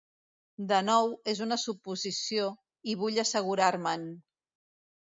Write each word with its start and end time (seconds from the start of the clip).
De 0.71 0.79
nou, 0.87 1.13
és 1.35 1.43
una 1.47 1.59
suposició, 1.65 2.49
i 2.95 2.99
vull 3.05 3.23
assegurar-me'n. 3.29 4.13